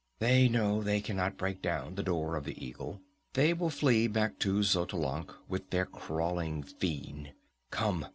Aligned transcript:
"They 0.17 0.49
know 0.49 0.81
they 0.81 0.99
cannot 0.99 1.37
break 1.37 1.61
down 1.61 1.93
the 1.93 2.01
Door 2.01 2.35
of 2.35 2.43
the 2.43 2.57
Eagle. 2.57 3.01
They 3.33 3.53
will 3.53 3.69
flee 3.69 4.07
back 4.07 4.39
to 4.39 4.63
Xotalanc, 4.63 5.31
with 5.47 5.69
their 5.69 5.85
crawling 5.85 6.63
fiend. 6.63 7.33
Come! 7.69 8.07